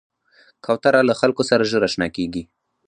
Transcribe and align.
کوتره 0.65 1.01
له 1.09 1.13
خلکو 1.19 1.41
سره 1.49 1.67
ژر 1.71 1.81
اشنا 1.87 2.07
کېږي. 2.15 2.43